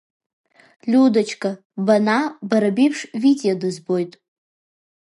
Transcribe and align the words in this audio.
Лиудачка, 0.89 1.51
банаа, 1.85 2.25
бара 2.49 2.69
беиԥш 2.75 2.99
Витиа 3.21 3.55
дызбот… 3.61 4.11